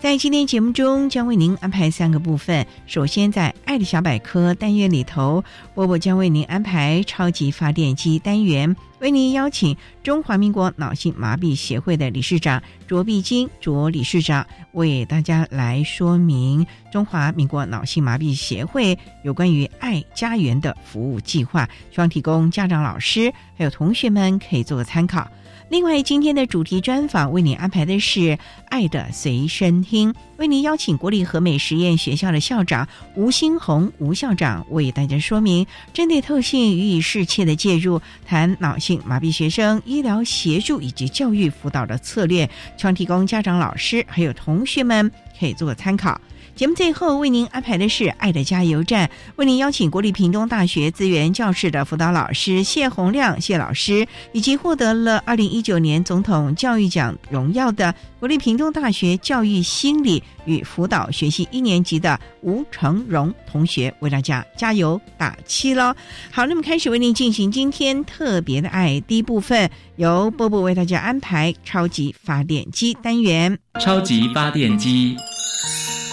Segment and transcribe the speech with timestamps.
[0.00, 2.66] 在今天节目中，将为您安排三个部分。
[2.86, 25.30] 首先，在“爱的小百科”单元里头，波波将为您安排“超级发电机”单元，为您邀请中华民国脑性麻痹协会的理事长卓碧金卓理事长为大家来说明中华民国脑性麻痹协会有关于“爱家园”的服务计划，希望提供家长、老师还有同学们可以做个参考。
[25.70, 28.36] 另外，今天的主题专访为您安排的是
[28.68, 45.08] “爱的随身听”，为您邀请国立和美实验学校的校长吴新红吴校长为大家说明针对特性予以适切的介入，谈脑性麻痹学生医疗协助以及教育辅导的策略，希望提供家长、老师还有同学们
[45.38, 46.20] 可以做个参考。
[46.60, 65.94] 节目最后为您安排的是“爱的加油站”，为您邀请国立屏东大学资源教室的辅导老师谢洪亮谢老师，以及获得了二零一九年总统教育奖荣耀的国立屏东大学教育心理与辅导学系一年级的吴成荣同学，为大家加油打气喽！
[66.30, 75.16] 好，那么开始为您进行今天特别的爱第一部分，由波波为大家安排超级发电机单元，超级发电机。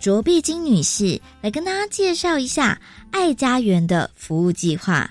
[0.00, 2.80] 卓碧金女士来跟大家介绍一下
[3.12, 5.10] 爱家园的服务计划。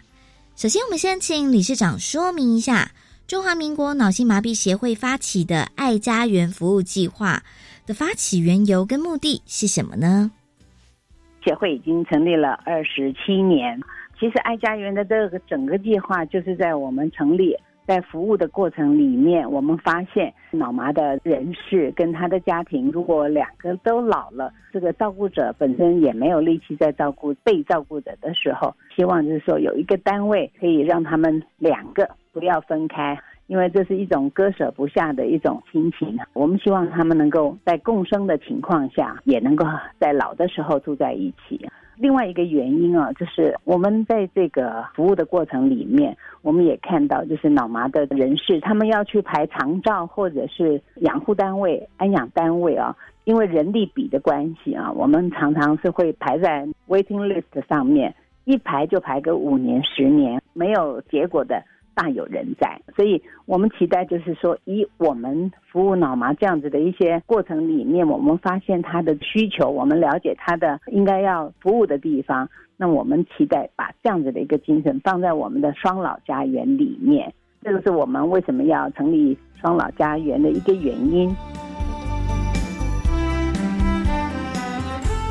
[0.55, 2.89] 首先，我们先请理事长说明一下
[3.27, 7.43] 中华民国脑性麻痹协会发起的爱家园服务计划
[7.85, 10.31] 的发起缘由跟目的是什么呢？
[11.45, 13.79] 协会已经成立了二十七年，
[14.19, 17.55] 其实爱家园的这个整个计划就是在我们成立。
[17.89, 36.15] 在服务的过程里面，我们发现脑麻的人士跟他的家庭，如果两个都老了，这个照顾者本身也没有力气在照顾被照顾者的时候，希望就是说有一个单位可以让他们两个不要分开，因为这是一种割舍不下的一种亲情。
[36.33, 39.65] 我们希望他们能够在共生的情况下，也能够
[39.99, 41.67] 在老的时候住在一起。
[41.99, 52.95] 另外一个原因啊，就是我们在这个服务的过程里面，我们也看到，就是脑麻的人士，他们要去排长照或者是养护单位、安养单位啊，
[53.25, 58.15] 因为人力比的关系啊，我们常常是会排在 waiting list 上面，
[58.45, 61.61] 一排就排个五年、十年，没有结果的。
[61.93, 81.29] 大有人在，所以我们期待就是说，以我们服务脑麻这样子的一些过程里面，我们发现他的需求，我们了解他的应该要服务的地方，那我们期待把这样子的一个精神放在我们的双老家园里面，这个是我们为什么要成立双老家园的一个原因。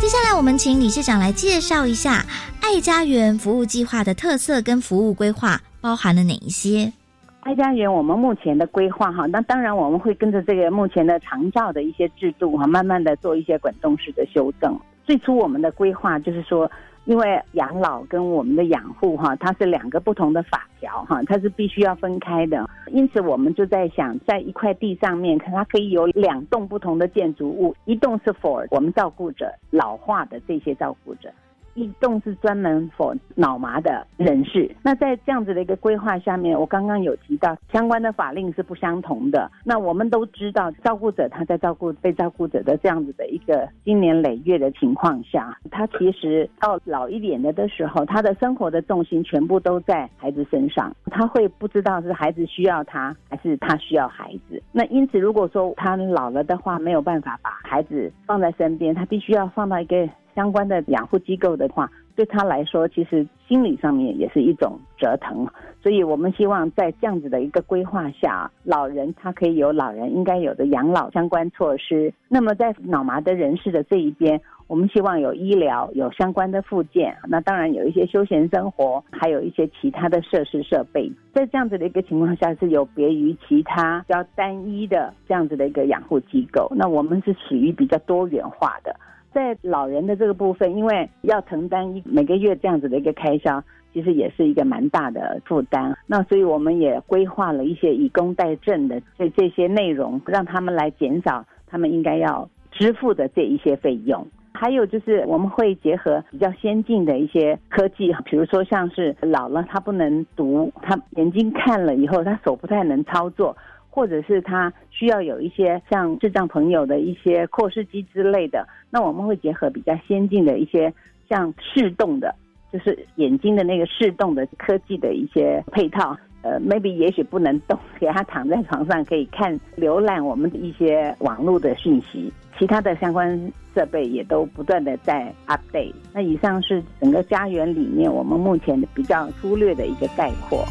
[0.01, 2.25] 接下来，我们请理事长来介绍一下
[2.63, 5.61] 爱家园服务计划的特色跟服务规划。
[5.81, 6.93] 包含了哪一些？
[7.41, 14.79] 爱家园，我们目前的规划哈，那当然我们会跟着这个目前的长照的一些制度哈，慢慢的做一些滚动式的修正。
[15.05, 16.71] 最初我们的规划就是说。
[17.05, 22.69] 因为养老跟我们的养护哈，它是两个不同的法条哈，它是必须要分开的。
[22.89, 31.31] 因此，我们就在想，在一块地上面，它可以有两栋不同的建筑物，一栋是 for 我们照顾者老化的这些照顾者。
[31.79, 34.71] 一栋是专门 for 脑麻的人士。
[34.83, 39.51] 那在这样子的一个规划下面，我刚刚有提到相关的法令是不相同的。
[39.65, 54.61] 那我们都知道，照顾者他在照顾被照顾者的这样子的一个经年累月的情况下，他其实到老一点的的时候，他的生活的重心全部都在孩子身上，他会不知道是孩子需要他，还是他需要孩子。
[54.73, 60.09] 那因此，如果说他老了的话，没有办法把孩子放在身边，他必须要放到一个。
[60.39, 65.45] 相关的养护机构的话，对他来说，其实心理上面也是一种折腾。
[65.83, 72.13] 所以我们希望在这样子的一个规划下，老人他可以有老人应该有的养老相关措施。
[72.29, 77.17] 那么在脑麻的人士的这一边，我们希望有医疗，有相关的附件。
[77.27, 81.11] 那当然有一些休闲生活，还有一些其他的设施设备。
[81.33, 86.71] 在这样子的一个情况下，是有别于其他比较单一的这样子的一个养护机构。
[86.77, 88.95] 那我们是属于比较多元化的。
[89.33, 95.97] 在老人的这个部分，因为要承担一每个月这样子的一个开销，其实也是一个蛮大的负担。
[96.07, 104.27] 那所以我们也规划了一些以工代赈的这这些内容，让他们来减少他们应该要支付的这一些费用。
[104.53, 113.57] 还有就是我们会结合比较先进的一些科技，比如说像是老了他不能读，他眼睛看了以后他手不太能操作。
[113.99, 120.95] 或者是他需要有一些像智障朋友的一些扩视机之类的，那我们会结合比较先进的一些
[121.29, 122.33] 像视动的，
[122.73, 126.17] 就是眼睛的那个视动的科技的一些配套。
[126.43, 135.93] 呃，maybe 也许不能动，给他躺在床上可以看浏览我们的一些网络的讯息，其他的相关设备也都不断的在 update。
[136.15, 140.65] 那以上是整个家园里面我们目前比较粗略的一个概括。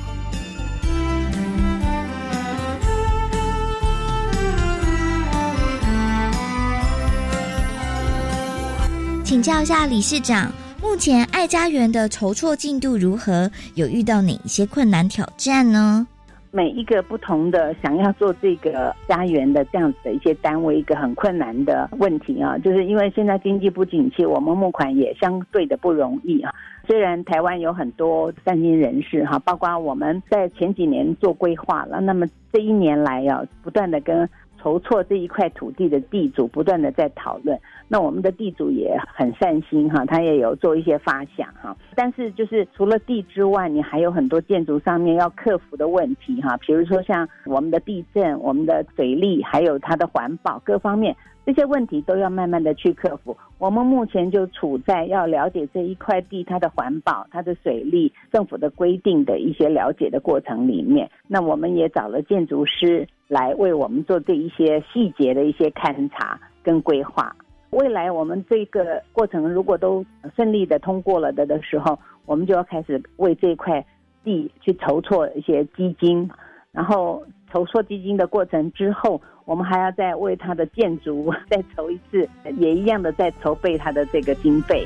[9.28, 10.50] 请教一下理事长，
[10.82, 13.52] 目前爱家园的筹措进度如何？
[13.76, 16.08] 有遇到哪一些困难挑战呢？
[16.52, 26.54] 每一个不同的想要做这个家园的这样子的一些单位，一个很困难的问题啊，就是因为现在经济不景气，我们募款也相对的不容易啊。
[26.88, 34.28] 虽然台湾有很多善心人士哈，包括我们在前几年做规划了，那么这一年来要不断的跟。
[34.60, 41.76] 筹措这一块土地的地主不断的在讨论，那我们的地主也很善心哈，他也有做一些发想哈。
[41.96, 51.16] 但是就是除了地之外，你还有很多建筑上面要克服的问题哈，比如说像我们的地震、我们的水利，还有它的环保各方面。
[51.46, 53.38] 这些问题都要慢慢的去克服。
[53.58, 61.10] 我们目前就处在要了解这一块地它的环保、它的水利、政府的规定的一些了解的过程里面。
[61.26, 67.34] 那我们也找了建筑师来为我们做这一些细节的一些勘察跟规划。
[67.72, 70.06] 未来我们这个过程如果都
[70.36, 73.86] 顺利的通过了的的时候，我们就要开始为这块
[74.24, 76.30] 地去筹措一些基金，
[76.72, 77.24] 然后。
[77.50, 82.28] 筹措基金的过程之后，我们还要再为它的建筑再筹一次，
[82.58, 84.86] 也一样的在筹备它的这个经费。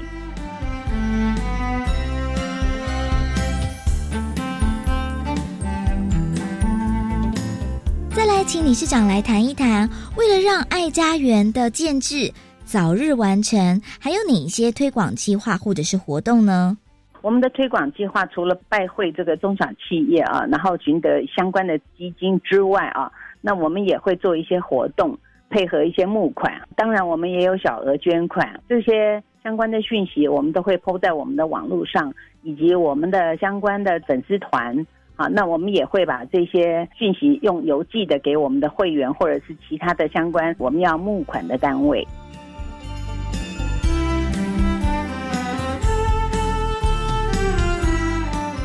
[8.16, 12.32] 再来，请理事长来谈一谈，为了让爱家园的建制
[12.72, 16.78] 早日完成，还有哪一些推广计划或者是活动呢？
[17.22, 23.12] 我们的推广计划除了拜会这个中小企业啊，然后寻得相关的基金之外啊，
[23.42, 25.18] 那我们也会做一些活动，
[25.50, 26.54] 配合一些募款。
[26.78, 34.74] 当然，我们也有小额捐款，这些相关的讯息我们都会铺在我们的网络上，以及我们的相关的粉丝团
[35.18, 35.28] 啊。
[35.28, 42.08] 那我们也会把这些讯息用邮寄的给我们的会员，或者是其他的相关我们要募款的单位。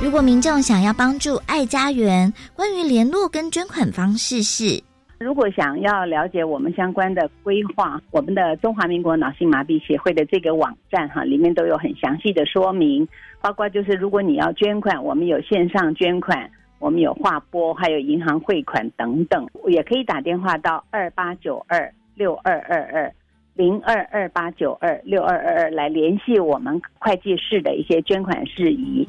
[0.02, 4.82] 如果民众想要帮助爱家园，关于联络跟捐款方式是：
[5.18, 13.08] 如果想要了解我们相关的规划，我们的中华民国脑性麻痹协会的这个网站哈，里面都有很详细的说明，
[13.40, 16.48] 包括就是如果你要捐款，我们有线上捐款，
[16.78, 23.12] 我们有划拨，还有银行汇款等等，也可以打电话到二八九二六二二二
[23.54, 29.08] 零二二八九二六二二二来联系我们会计室的一些捐款事宜。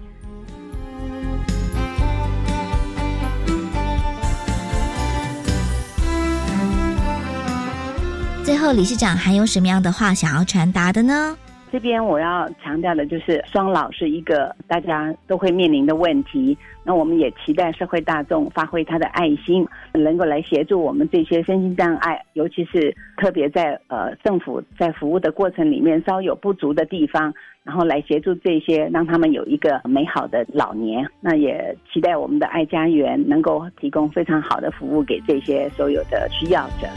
[8.47, 11.35] 最后，理事长还有什么样的话想要传达的呢？
[11.69, 16.57] 这边我要强调的就是双老是一个大家都会面临的问题。
[16.81, 27.33] 那我们也期待社会大众发挥他的爱心，能够来协助我们这些身心障碍，尤其是特别在呃政府在服务的过程里面稍有不足的地方，
[27.65, 31.05] 然后来协助这些，让他们有一个美好的老年。
[31.19, 36.87] 那也期待我们的爱家园能够提供非常好的服务给这些所有的需要者。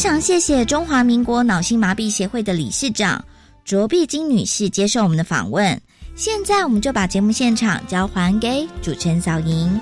[0.00, 3.22] 非常谢谢中华民国脑性麻痹协会的理事长
[3.66, 5.78] 卓碧金女士接受我们的访问。
[6.16, 9.78] 现在我们就把节目现场交还给主持人小莹。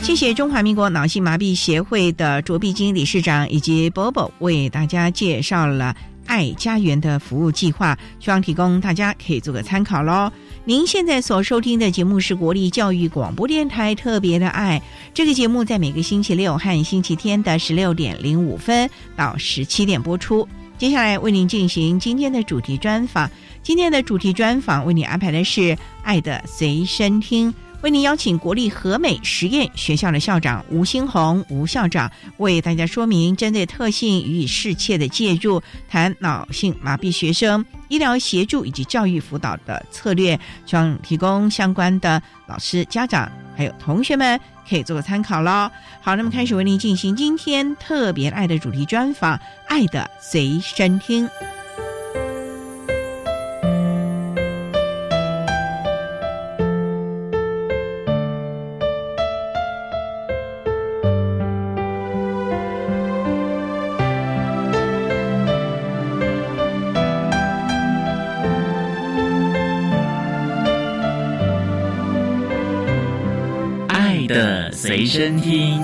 [0.00, 5.94] 谢谢中华民国脑性麻痹协会的卓碧金理事长以及 Bobo 为大家介绍了。
[6.26, 10.30] 爱家园的服务计划，希望提供大家可以做个参考喽。
[10.64, 14.82] 您现在所收听的节目是国立教育广播电台特别的爱，
[15.14, 20.46] 这个节目在每个星期六和星期天的十六点零五分到十七点播出。
[20.76, 23.30] 接下来为您进行今天的主题专访，
[23.62, 25.60] 今天的主题专访为你安排的是
[26.02, 27.50] 《爱的随身听》。
[27.86, 44.36] 为您邀请国立和美实验学校的校长吴新红吴校长为大家说明针对特性予以适切的介入，谈脑性麻痹学生医疗协助以及教育辅导的策略，希望提供相关的老师、家长还有同学们
[44.68, 45.70] 可以做个参考喽。
[46.00, 49.38] 好，那么开始为您进行今天特别爱的主题专访，
[49.68, 51.24] 《爱的随身听》。
[74.86, 75.82] 随身听。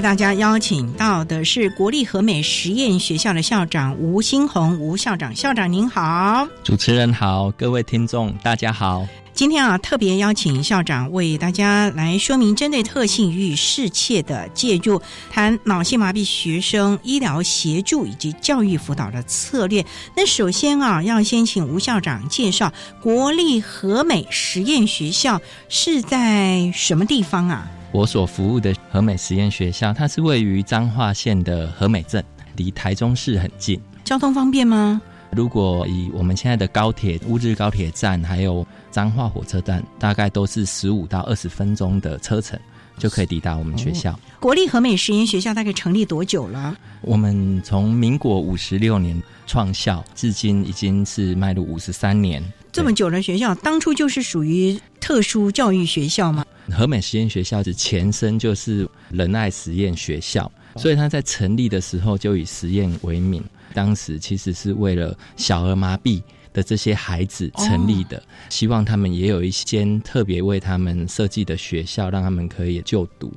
[0.00, 9.06] 为大家邀请到的是国立和美实验学校的校长吴新红吴校长，校长您好，主持人好，各位听众大家好。
[9.34, 19.84] 今天啊，特别邀请校长为大家来说明针对特性予以适切的介入，谈脑性麻痹学生医疗协助以及教育辅导的策略。
[20.16, 25.38] 那首先啊，要先请吴校长介绍国立和美实验学校
[25.68, 27.68] 是在什么地方啊？
[27.92, 32.24] 我所服务的和美实验学校，它是位于彰化县的和美镇，
[32.56, 33.80] 离台中市很近。
[34.04, 35.00] 交通方便吗？
[35.32, 42.58] 如果以我们现在的高铁乌日高铁站，还有彰化火车站，大概都是十五到二十分钟的车程，
[42.98, 44.18] 就可以抵达我们学校。
[44.38, 46.76] 国立和美实验学校大概成立多久了？
[47.02, 52.42] 我们从民国五十六年创校，至今已经是迈入五十三年。
[52.72, 54.78] 这么久的学校，当初就是属于
[55.10, 56.46] 特殊教育学校吗？
[56.70, 63.42] 和美实验学校的前身就是仁爱实验学校，所以它在成立的时候就以实验为名。
[63.74, 73.32] 当时其实是为了小儿麻痹的这些孩子成立的，希望他们也有一间特别为他们设计的学校，让他们可以就读。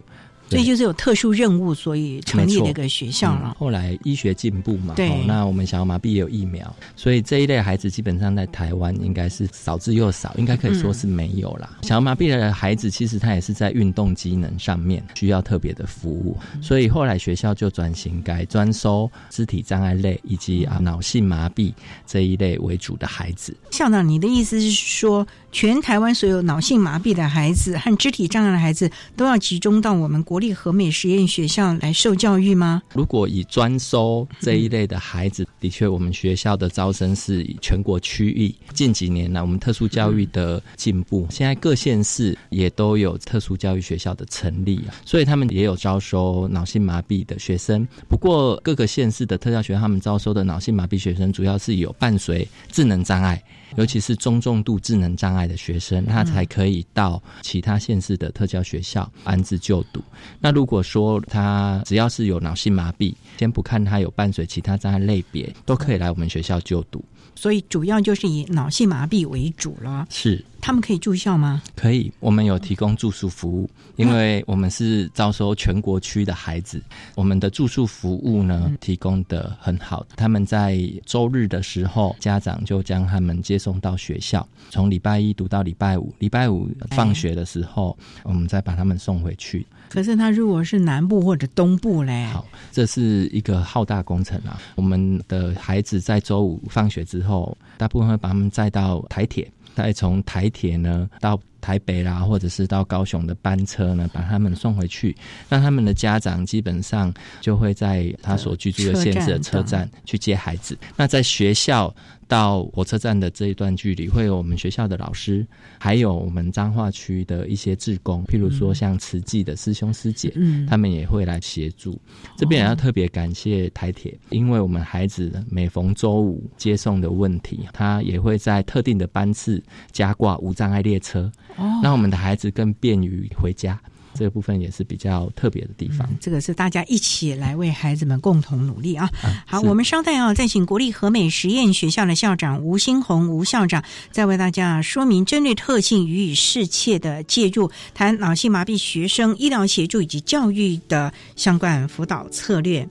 [0.53, 3.55] 所以就是有特殊任务，所以成立了一个学校了。
[3.59, 11.77] 后来医学进步嘛，对，那我们小儿麻痹也有疫苗，所以这一类孩子基本上在台湾应该是少之又少，应该可以说是没有啦。
[11.81, 21.73] 小儿麻痹的孩子其实他也是在运动机能上面需要特别的服务，所以后来学校就转型改专收肢体障碍类以及啊脑性麻痹
[22.05, 23.55] 这一类为主的孩子。
[23.71, 30.33] 校长，你的意思是说，全台湾所有脑性麻痹的孩子和肢体障碍的孩子都要集中到我们国？
[30.39, 32.81] 立和美实验学校来受教育吗？
[32.95, 38.53] 如果以专收这一类的孩子，的确，我们学校的招生是以全国区域。
[38.73, 47.87] 近几年来，我们特殊教育的进步，现在各县市也都有特殊教育学校的成立，所以他们也有招收脑性麻痹的学生。
[48.09, 53.41] 不过，各个县市的特教学校，他们招收的脑性麻痹学生，主要是有伴随智能障碍。
[53.75, 60.01] 尤其是中重度智能障碍的学生，他才可以到其他县市的特教学校安置就读。
[60.39, 67.03] 那如果说他只要是有脑性麻痹，先不看他有伴随其他障碍类别，都可以来我们学校就读。
[67.35, 70.07] 所以主要就是以脑性麻痹为主了。
[70.09, 70.43] 是。
[70.65, 71.61] 他们可以住校吗？
[71.75, 76.81] 可以，我们有提供住宿服务，因为我们是招收全国区的孩子，
[77.15, 80.07] 我们的住宿服务呢提供的很好。
[80.15, 89.67] 他们在周日的时候，家长就将他们接送到学校，从礼拜一读到礼拜五，礼拜五放学的时候，我们再把他们送回去。
[89.93, 94.59] 可是它如果是南部或者东部嘞，好，这是一个浩大工程啊。
[94.75, 99.49] 我们的孩子在周五放学之后，大部分会把他们载到台铁。
[99.75, 105.15] 再从台铁呢到台北啦，或者是到高雄的班车呢，把他们送回去。
[105.47, 110.77] 那他们的家长基本上就会在他所居住的县市的车站去接孩子。
[110.97, 111.95] 那在学校。
[112.25, 115.45] 到火车站的这一段距离，会有我们学校的老师，
[115.77, 121.99] 还有我们彰化区的一些志工，譬如说像慈济的师兄师姐，嗯，他们也会来协助。
[122.35, 133.79] 这边也要特别感谢台铁，因为我们孩子每逢周五接送的问题，他也会在特定的班次加挂无障碍列车，哦，让我们的孩子更便于回家。
[134.15, 136.07] 这个部分也是比较特别的地方。
[136.21, 139.09] 这个是大家一起来为孩子们共同努力啊！
[139.47, 152.87] 好，我们稍待啊，再请国立和美实验学校的校长吴新红吴校长，再为大家说明针对特性予以适切的介入，谈脑性麻痹学生医疗协助以及教育的相关辅导策略。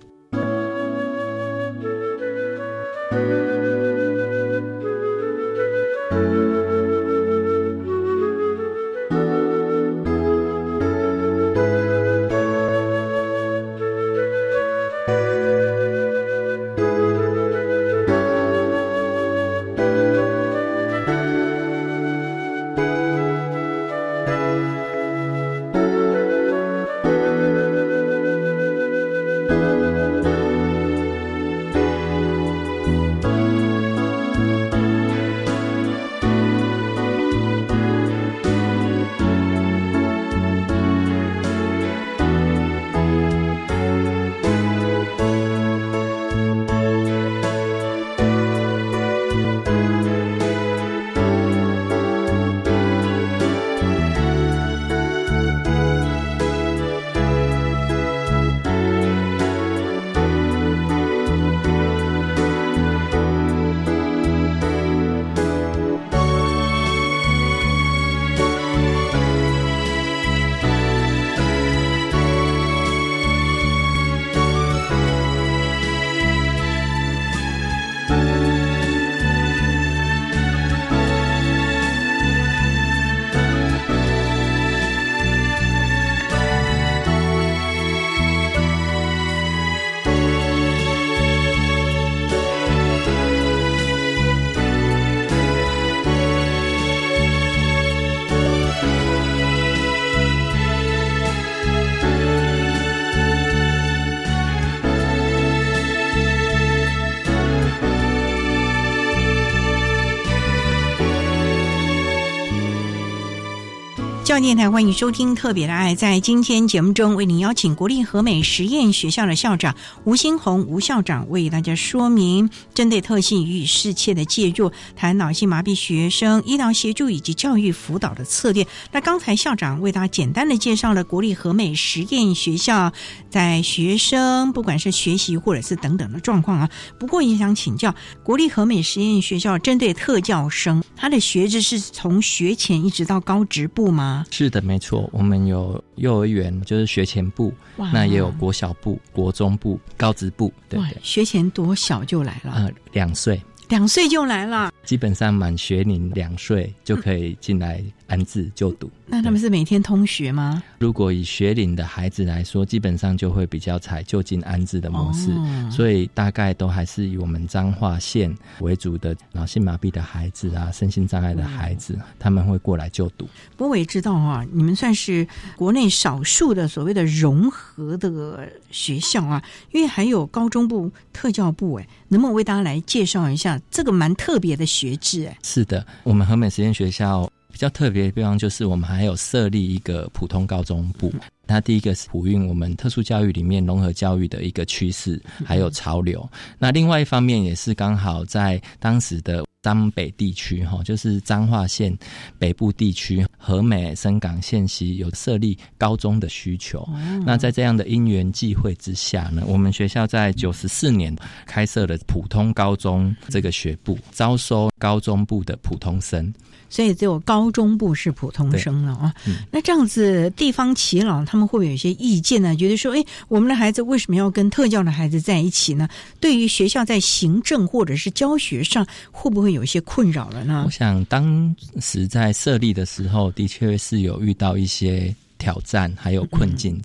[114.33, 128.67] 教电台欢迎收听特别的爱，在今天节目中，为您邀请国立和美实验学校的校长吴新红吴校长为大家说明针对特性予以适切的介入，谈脑性麻痹学生医疗协助以及教育辅导的策略。
[128.91, 132.91] 那刚才校长为大家简单的介绍了国立和美实验学校
[133.29, 136.71] 在学生不管是学习或者是等等的状况啊。
[136.99, 144.22] 不过也想请教国立和美实验学校针对特教生，他的学制是从学前一直到高职部吗？
[144.31, 150.99] 是的，没错，我们有幼儿园，就是学前部，那也有国小部、国中部、高职部，对对？
[151.03, 152.53] 学前多小就来了？
[152.55, 157.83] 呃，两岁，两岁就来了，基本上满学龄两岁就可以进来。
[158.13, 160.63] 安置就读，那他们是每天通学吗？
[160.79, 165.31] 如果以学龄的孩子来说，基本上就会比较采就近安置的模式，
[165.71, 173.27] 所以大概都还是以我们彰化县为主的脑性麻痹的孩子啊，身心障碍的孩子，他们会过来就读。
[173.57, 185.25] 不过我也知道啊，你们算是国内少数的所谓的融合的学校啊，因为还有高中部、特教部，哎，能不能为大家来介绍一下这个蛮特别的学制？
[185.25, 187.27] 哎，是的，我们和美实验学校。
[187.53, 191.13] 比较特别的地方就是，我们还有设立一个普通高中部。
[191.47, 196.29] 那第一个是普运我们特殊教育里面融合教育的一个趋势，还有潮流。
[196.59, 201.97] 那另外一方面也是刚好在当时的彰北地区哈，就是彰化县
[202.39, 206.89] 北部地区和美深港县西有设立高中的需求。
[207.27, 216.33] 那在这样的因缘际会之下呢，我们学校在九十四年开设了普通高中这个学部，招收高中部的普通生。
[216.73, 219.13] 所以只有高中部是普通生了啊。
[219.51, 222.57] 那这样子，地方耆老他们会不会有一些意见呢？
[222.57, 225.87] 觉得说，哎，我们的孩子为什么要跟特教的孩子在一起呢？
[226.19, 230.63] 对于学校在行政或者是教学上，会不会有一些困扰了呢？
[230.65, 235.15] 我想当时在设立的时候，的确是有遇到一些。
[235.43, 236.81] 挑战还有困境，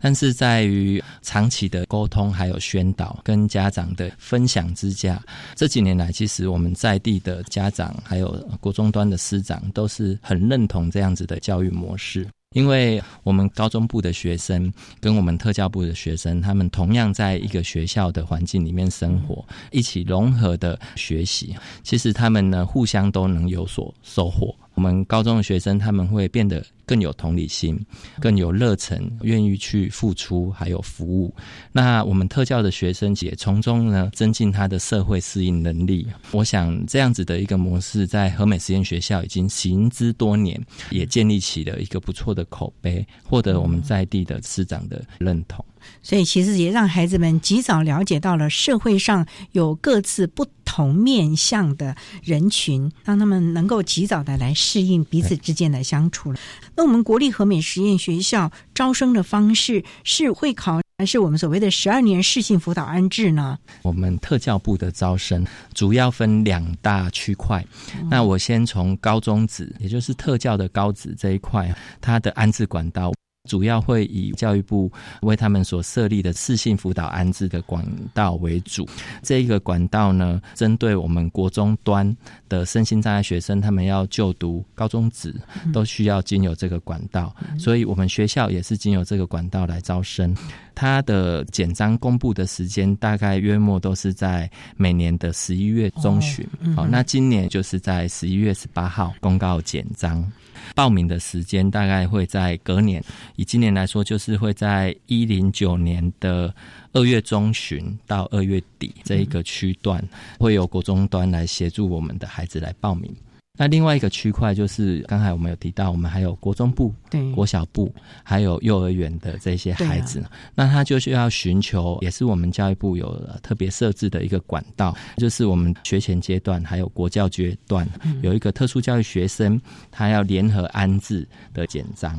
[0.00, 5.22] 但是在于长期的沟通，还有宣导跟家长的分享之下，
[5.54, 8.28] 这几年来，其实我们在地的家长还有
[8.60, 24.52] 国中端的师长都是很认同这样子的教育模式，因为我们高中部的学生跟我们特教部的学生，他们同样在一个学校的环境里面生活，一起融合的学习，其实他们呢互相都能有所收获。
[24.80, 26.64] 我们高中的学生他们会变得。
[26.86, 27.78] 更有同理心，
[28.20, 31.32] 更有热忱，愿意去付出，还有服务。
[31.70, 36.04] 那我们特教的学生也从中呢增进他的社会适应能力。
[36.32, 45.64] 我想这样子的一个模式，在和美实验学校已经行之多年，也建立起了一个不错的口碑，获得我们在地的师长的认同。
[46.02, 56.32] 所以，其实也让孩子们及早了解到了社会上有各自不同面向的人群，让他们能够及早的来适应彼此之间的相处。
[56.76, 63.58] 那我们国立和美实验学校招生的方式是会考，还是我们所谓的十二年适性辅导安置呢？
[63.82, 67.64] 我们特教部的招生主要分两大区块。
[68.08, 73.12] 那我先从高中子，也就是特教的高子这一块，它的安置管道。
[73.48, 74.90] 主要会以教育部
[75.22, 78.86] 为他们所设立的适性辅导安置的管道为主。
[79.22, 82.14] 这一个管道呢，针对我们国中端
[82.50, 85.34] 的身心障碍学生，他们要就读高中职，
[85.72, 87.34] 都需要经由这个管道。
[87.58, 90.36] 所以，我们学校也是经由这个管道来招生。
[90.74, 96.46] 它的简章公布的时间大概约莫都是在每年的十一月中旬。
[96.76, 100.30] 好，那今年就是在十一月十八号公告简章。
[100.74, 103.02] 报名的时间大概会在隔年，
[103.36, 106.54] 以今年来说，就是会在一零九年的
[106.92, 110.02] 二月中旬到二月底这一个区段，
[110.38, 113.14] 会有国中端来协助我们的孩子来报名。
[113.60, 116.94] 那另外一个区块就是刚才我们有提到，我们还有国中部、
[117.34, 117.94] 国小部，
[118.24, 127.86] 还有幼儿园的这些孩子，那他就是要寻求，也是我们教育部有特别设置的一个管道，就是我们学前阶段还有国教阶段
[128.22, 132.18] 有一个特殊教育学生，他要联合安置的简章。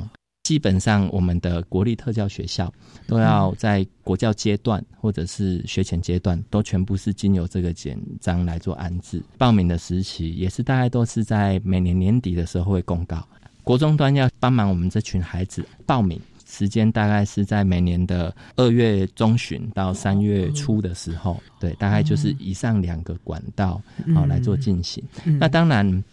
[0.51, 2.69] 基本上，我们的国立特教学校
[3.07, 9.23] 都要在国教阶段或者是学前阶段，都全部是经由这个简章来做安置。
[9.37, 13.25] 报名的时期也是大概都是在每年年底的时候会公告。
[13.63, 23.81] 国中端要帮忙我们这群孩子报名，时间大概是在每年的二月中旬到三月初的时候，对，大概就是以上两个管道
[24.13, 25.01] 啊来做进行。
[25.39, 26.03] 那当然。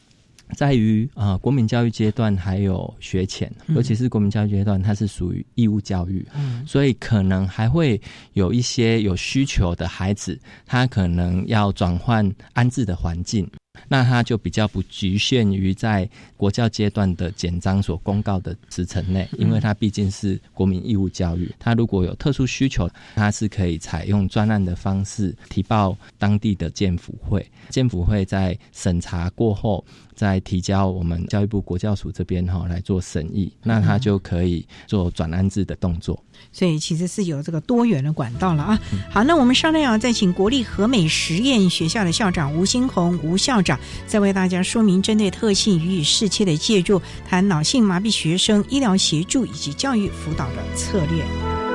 [0.57, 6.27] 在于啊，国民教育阶段还有学前，尤其是国民教育阶段，它是属于义务教育，
[6.67, 8.01] 所以可能还会
[8.33, 13.49] 有一些有需求的孩子，他可能要转换安置的环境。
[13.87, 21.55] 那它就比较不局限于在国教阶段的简章所公告的时程内，因为它毕竟是国民义务教育。
[21.59, 36.23] 它如果有特殊需求，它是可以采用专案的方式提报当地的建府会，建府会在审查过后，再提交我们教育部国教署这边哈来做审议，那他就可以做转安置的动作。
[36.53, 38.79] 所以其实是有这个多元的管道了啊。
[39.11, 51.68] 好，那我们商量要，再请国立和美实验学校的校长吴新红吴校长，再为大家说明针对特性予以适切的介入，谈脑性麻痹学生医疗协助以及教育辅导的策略。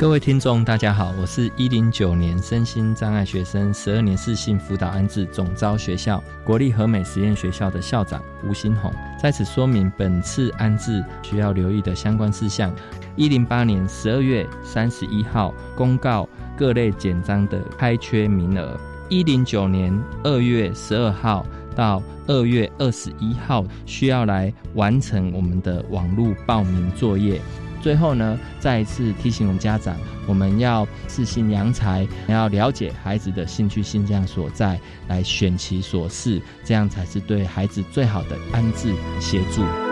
[0.00, 8.90] 各位听众，大家好，我是一零九年身心障碍学生十二年四性辅导安置总招学校国立和美实验学校的校长吴新红，
[9.22, 12.74] 在此说明本次安置需要留意的相关事项。
[13.14, 18.80] 一零八年十二月三十一号公告各类简章的开缺名额。
[19.10, 19.92] 一零九年
[20.24, 21.44] 二月十二号
[21.76, 27.38] 到二月二十一号，需要来完成我们的网络报名作业。
[27.80, 39.89] 最后呢，再一次提醒我们家长，我们要自信良才，要了解孩子的兴趣倾向所在，来选其所适，这样才是对孩子最好的安置协助。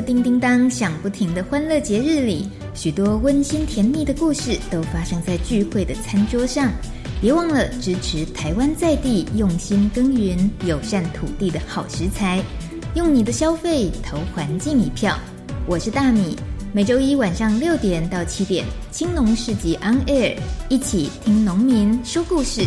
[0.00, 6.70] 叮叮当响不停的欢乐节日里，许多温馨甜蜜的故事都发生在聚会的餐桌上。
[7.20, 12.42] 别忘了支持台湾在地用心耕耘、友善土地的好食材，
[12.94, 15.18] 用你的消费投环境一票。
[15.66, 16.36] 我是大米，
[16.72, 20.36] 每周一晚上六点到七点，青农市集 On Air，
[20.68, 22.66] 一起听农民说故事。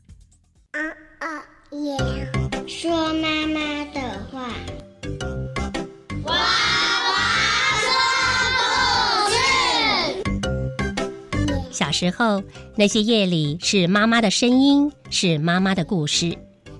[0.73, 0.79] 啊
[1.19, 1.97] 啊耶！
[2.65, 3.59] 说妈妈
[3.93, 3.99] 的
[4.31, 4.47] 话。
[6.23, 7.13] 娃娃
[7.81, 7.83] 说
[8.55, 8.63] 故
[9.29, 9.35] 事。
[11.71, 12.41] 小时候，
[12.77, 16.37] 那些夜里是妈妈的声音，是妈妈的故事。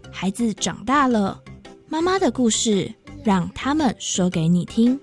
[0.10, 1.42] 孩子长大了，
[1.90, 2.90] 妈妈的故事
[3.26, 4.98] 让他们说给你听。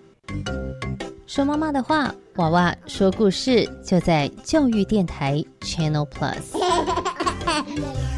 [1.26, 6.56] 说妈妈的话，娃娃说故事，就在教育电台 Channel Plus。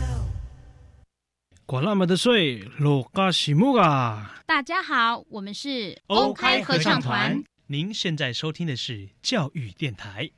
[1.70, 4.42] 管那么的水，罗嘎西木啊！
[4.44, 7.40] 大家好，我们是 OK 合唱团。
[7.68, 10.28] 您现在收听的是教育电台。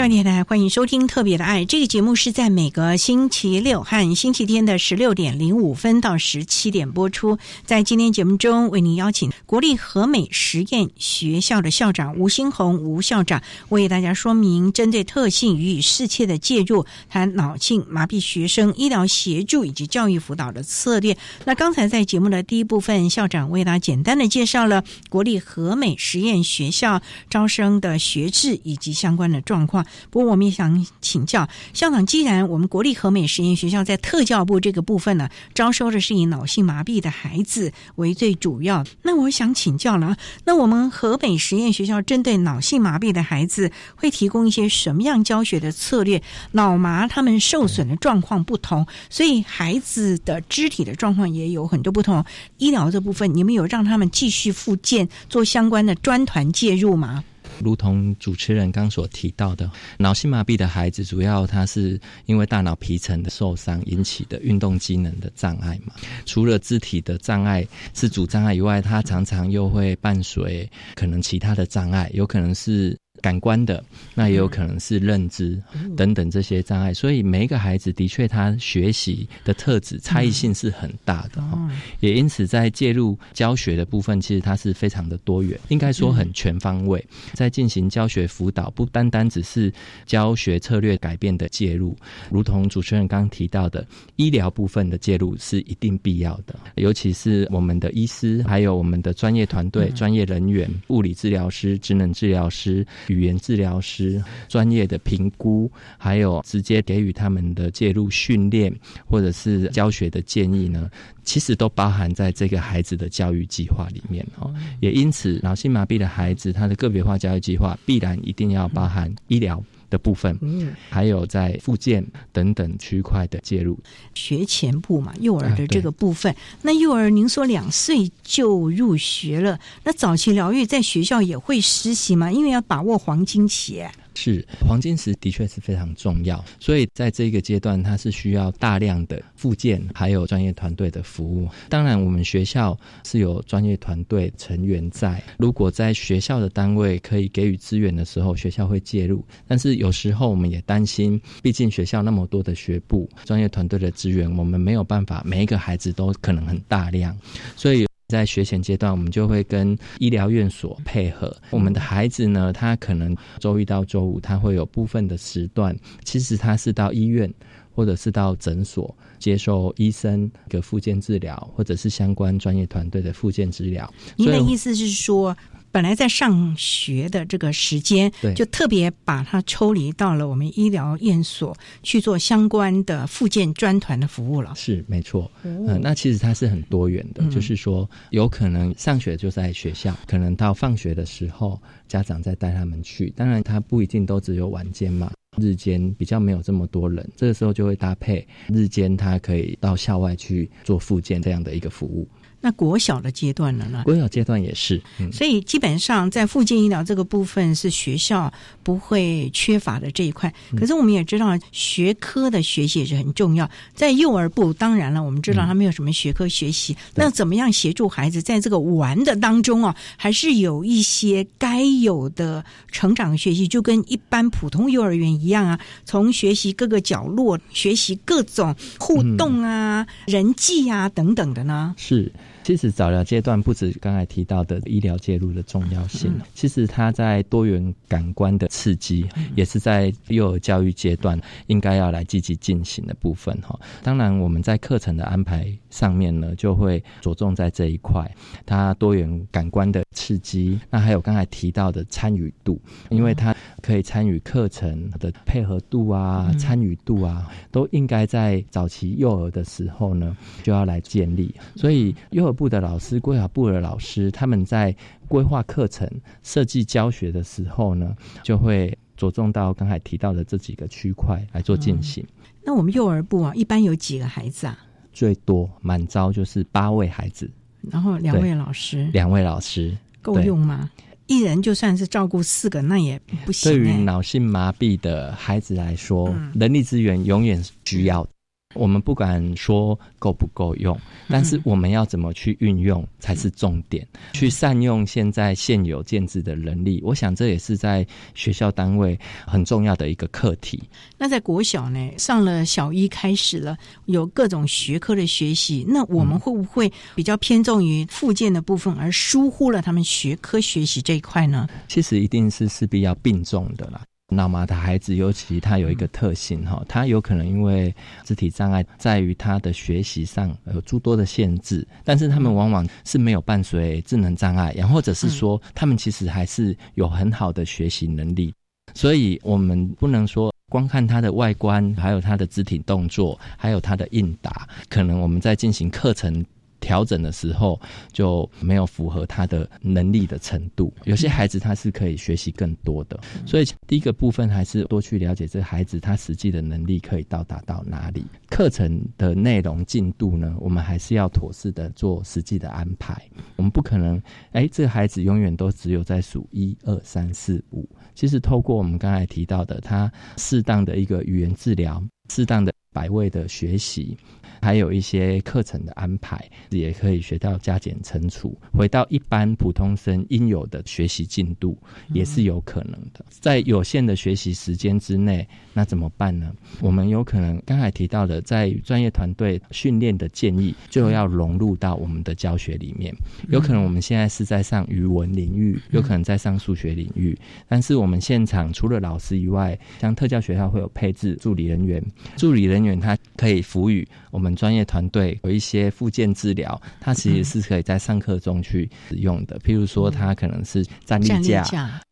[0.00, 7.36] 教育台欢迎收听《特别的爱》这个节目，是在每个星期六和星期天的十六点零五分到十七点播出。
[7.66, 21.14] 在今天节目中，为您邀请国立和美实验学校的校长吴新红吴校长，为大家说明针对特性予以适切的介入，谈脑性麻痹学生医疗协助以及教育辅导的策略。
[21.44, 29.84] 那刚才在节目的第一部分，校长为大家简单的介绍了国立和美实验学校招生的学制以及相关的状况。
[30.08, 46.22] 不过，我们也想请教校长，既然我们国立和美实验学校在特教部这个部分呢，招收的是以脑性麻痹的孩子为最主要，那我想请教了，那我们河北实验学校针对脑性麻痹的孩子会提供一些什么样教学的策略？
[46.52, 52.24] 脑麻他们受损的状况不同，所以孩子的肢体的状况也有很多不同。
[52.58, 57.24] 医疗这部分，你们有让他们继续复健，做相关的专团介入吗？
[57.60, 65.94] 如同主持人刚所提到的，脑性麻痹的孩子，主要他是因为大脑皮层的受伤引起的运动机能的障碍嘛。
[66.26, 72.99] 除了肢体的障碍是主障碍以外，他常常又会伴随可能其他的障碍，有可能是。
[73.20, 73.82] 感官的，
[74.14, 75.60] 那也有可能是认知
[75.96, 87.04] 等等这些障碍，所以每一个孩子的确他学习的特质差异性是很大的哈，也因此在介入教学的部分，其实它是非常的多元，应该说很全方位，
[87.34, 89.72] 在进行教学辅导，不单单只是
[90.06, 91.96] 教学策略改变的介入，
[92.30, 102.86] 如同主持人刚刚提到的，医疗部分的介入是一定必要的，尤其是我们的医师，还有我们的专业团队、专业人员、物理治疗师、职能治疗师。
[103.10, 108.72] 语言治疗师专业的评估，还有直接给予他们的介入训练，
[109.06, 110.88] 或者是教学的建议呢，
[111.24, 114.54] 其实都包含在这个孩子的教育计划里面哦。
[114.80, 119.62] 也因此，脑性麻痹的孩子，他的个别化教育计划必然一定要包含医疗。
[119.90, 123.78] 的部分，嗯，还有在附件等等区块的介入。
[124.14, 132.30] 学前部嘛，幼儿的这个部分，那幼儿您说两岁就入学了，那早期疗愈在学校也会实习吗？
[132.32, 133.84] 因为要把握黄金期。
[134.22, 141.48] 是黄金时的确是非常重要，所以在这个阶段，它是需要大量的附件，还有专业团队的服务。
[141.70, 145.22] 当然，我们学校是有专业团队成员在。
[145.38, 149.24] 如果在学校的单位可以给予资源的时候，学校会介入。
[149.48, 157.16] 但是有时候我们也担心，毕竟学校那么多的学部，专业团队的资源，我们没有办法每一个孩子都可能很大量，
[157.56, 157.89] 所以。
[158.10, 161.34] 在学前阶段，我们就会跟医疗院所配合。
[161.50, 167.32] 我们的孩子呢，他可能周一到周五，他会有部分的时段，其实他是到医院
[167.72, 173.90] 或者是到诊所接受医生的复健治疗，或者是相关专业团队的复健治疗。
[174.16, 175.36] 您的意思是说？
[175.72, 184.52] 本来在上学的这个时间，就特别把它抽离到了我们医疗院所去做相关的附件专团的服务了。
[184.56, 193.10] 是没错，嗯，那其实它是很多元的，就是说有可能上学就在学校，可能到放学的时候家长再带他们去。
[193.16, 202.08] 当然，他不一定都只有晚间嘛，日间比较没有这么多人，这个时候就会搭配日间，它可以到校外去做附件这样的一个服务。
[202.40, 203.82] 那国小的阶段了呢？
[203.84, 204.80] 国小阶段也是，
[205.12, 210.32] 所以基本上在附件医疗这个部分是学校不会缺乏的这一块。
[210.56, 213.48] 可是我们也知道，学科的学习也是很重要。
[213.74, 231.74] 在幼儿部，当然了，我们知道他没有什么学科学习，那怎么样协助孩子在这个玩的当中啊，还是有一些该有的成长学习，就跟一般普通幼儿园一样啊，从学习各个角落，学习各种互动啊、人际啊等等的呢？
[231.76, 232.10] 是。
[232.42, 243.58] 其实早疗阶段不止刚才提到的医疗介入的重要性，其实它在多元感官的刺激，也是在幼儿教育阶段应该要来积极进行的部分哈。
[243.82, 248.10] 当然，我们在课程的安排上面呢，就会着重在这一块，
[248.46, 250.58] 它多元感官的刺激。
[250.70, 253.34] 那还有刚才提到的参与度，因为它
[253.70, 261.32] 可以参与课程的配合度啊、参与度啊，都应该在早期幼儿的时候呢就要来建立。
[261.54, 264.74] 所以幼儿部的老师、规划部的老师，他们在
[265.06, 265.88] 规划课程、
[266.24, 272.04] 设计教学的时候呢，就会着重到刚才提到的这几个区块来做进行。
[272.42, 274.58] 那我们幼儿部啊，一般有几个孩子啊？
[274.92, 277.30] 最多满招就是八位孩子，
[277.70, 280.68] 然后两位老师，两位老师够用吗？
[281.10, 282.96] 一人就算是照顾四个，那也
[283.26, 283.50] 不行。
[283.50, 288.06] 对于脑性麻痹的孩子来说，人力资源永远是需要。
[288.54, 290.76] 我们不敢说够不够用，
[291.08, 293.86] 但是我们要怎么去运用才是重点。
[294.12, 300.60] 去善用现在现有建制的能力，我想这也是在学校单位很重要的一个课题。
[300.98, 311.48] 那在国小呢，上了小一开始了，有各种学科的学习，那我们会不会比较偏重于附件的部分，而疏忽了他们学科学习这一块呢？
[311.68, 313.80] 其实一定是势必要并重的啦。
[314.10, 328.34] 脑麻的孩子，尤其他有一个特性哈，他有可能因为肢体障碍，在于他的学习上有诸多的限制，但是他们往往是没有伴随智能障碍，然后或者是说，他们其实还是有很好的学习能力，
[328.74, 336.24] 所以我们不能说光看他的外观，还有他的肢体动作，还有他的应答，可能我们在进行课程。
[336.60, 337.60] 调整的时候
[337.92, 340.72] 就没有符合他的能力的程度。
[340.84, 348.04] 有些孩子他是可以学习更多的，所以第一个部分还是多去了解这孩子他实际的能力可以到达到哪里。
[348.28, 353.02] 课程的内容进度呢，我们还是要妥适的做实际的安排。
[353.36, 354.00] 我们不可能，
[354.32, 357.68] 哎，这个孩子永远都只有在数一二三四五。
[357.94, 363.96] 其实透过我们刚才提到的，他适当的一个语言治疗，适当的百位的学习。
[364.40, 371.58] 还有一些课程的安排，也可以学到加减乘除，回到一般普通生应有的学习进度，
[371.92, 373.04] 也是有可能的。
[373.08, 376.32] 在有限的学习时间之内，那怎么办呢？
[376.60, 382.94] 我们有可能刚才提到的，在专业团队训练的建议，就要融入到我们的教学里面。
[383.28, 391.84] 有可能我们现在是在上语文领域，有可能在上数学领域，但是我们现场除了老师以外，像特教学校会有配置助理人员，
[392.16, 394.29] 助理人员他可以辅予我们。
[394.34, 399.38] 专业团队有一些附件治疗，它其实是可以在上课中去使用的。
[399.40, 401.44] 譬如说，它可能是站立架，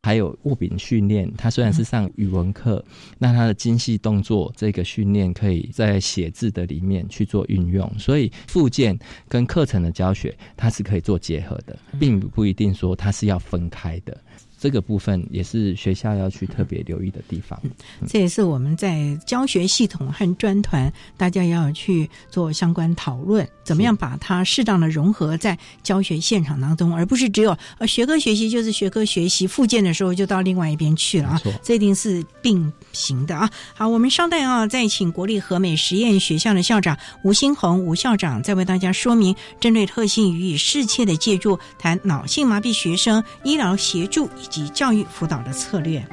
[0.03, 1.31] 还有握柄训练。
[1.37, 2.85] 它虽然是上语文课，
[3.19, 7.91] 那它的精细动作这个训练可以在写字的里面去做运用。
[7.99, 8.99] 所以，附件
[9.29, 14.17] 跟课程的教学，它是可以做结合的，并不一定说它是要分开的。
[14.59, 17.61] 这个部分也是学校要去特别留意的地方。
[18.09, 31.41] 这也是我们在教学系统和专团，大家要去做相关讨论，怎么样把它适当的融合在教学现场当中，而不是只有呃学科学习就是学科学习，附件的时候就到另外一边去了啊。
[31.63, 33.49] 这一定是并行的啊。
[33.75, 46.05] 好，我们稍待啊，再请国立和美实验学校的校长吴新红吴校长再为大家说明，针对特性予以适切的介入，谈脑性麻痹学生医疗协助以及教育辅导的策略。